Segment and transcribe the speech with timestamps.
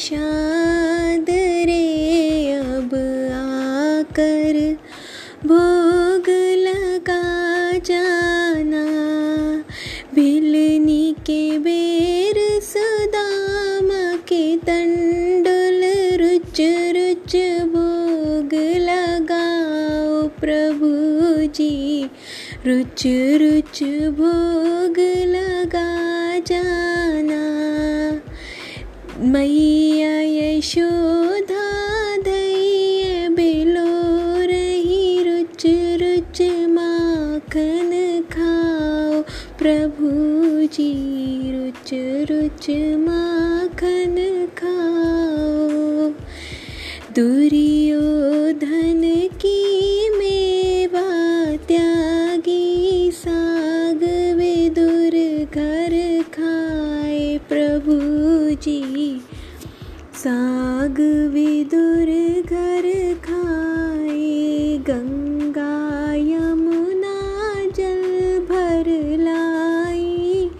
[0.00, 2.94] निषाद रे अब
[3.34, 4.76] आकर
[5.46, 6.24] भोग
[6.58, 7.22] लगा
[7.78, 8.84] जाना।
[10.14, 15.82] बिलनी के बेर सदाम के तंडुल
[16.24, 16.60] रुच
[16.96, 20.90] रुच भोग लगाओ प्रभु
[21.46, 22.04] जी।
[22.66, 23.02] रुच
[23.42, 23.82] रुच
[24.12, 24.94] भोग
[25.28, 25.90] लगा
[26.38, 27.40] जाना।
[29.22, 29.89] मई
[30.60, 31.66] यशोधा
[32.16, 33.92] दैय बिलो
[34.46, 35.62] रही रुच
[36.02, 37.92] रुच माखन
[38.32, 39.22] खाओ।
[39.58, 40.10] प्रभु
[40.66, 40.92] जी
[41.54, 41.90] रुच
[42.30, 42.66] रुच
[42.98, 44.16] माखन
[44.58, 46.10] खाओ।
[47.14, 49.02] दुर्योधन
[49.32, 49.58] की
[50.18, 51.08] मेवा
[51.56, 54.04] त्यागी साग
[54.36, 55.16] विदुर
[55.54, 58.00] घर खाए। प्रभु
[58.54, 58.80] जी
[60.20, 60.98] साग
[61.34, 62.08] विदुर
[62.44, 62.86] घर
[63.24, 65.76] खाए गंगा
[66.14, 67.14] यमुना
[67.76, 68.02] जल
[68.50, 68.90] भर
[69.20, 70.50] लाई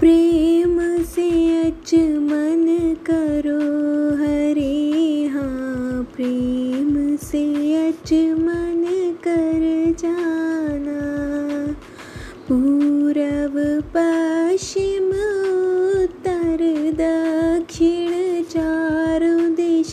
[0.00, 0.76] प्रेम
[1.14, 1.30] से
[1.62, 2.66] अचमन
[3.10, 3.62] करो
[4.22, 7.46] हरे हाँ प्रेम से
[7.88, 8.84] अचमन
[9.28, 9.64] कर
[10.02, 11.00] जाना।
[12.48, 13.56] पूरब
[13.96, 14.07] पश्चिम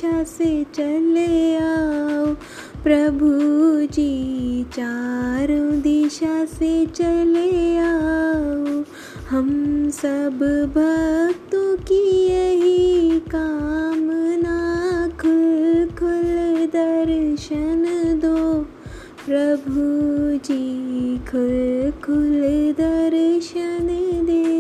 [0.06, 2.26] दिशा से चले आओ।
[2.84, 3.30] प्रभु
[3.94, 8.84] जी, चारों दिशा से चले आओ।
[9.30, 9.50] हम
[9.90, 10.40] सब
[10.76, 14.60] भक्तों की यही कामना
[15.22, 17.86] खुल खुल दर्शन
[18.26, 18.62] दो।
[19.26, 19.82] प्रभु
[20.38, 22.42] जी खुल खुल
[22.78, 23.88] दर्शन
[24.26, 24.55] दे।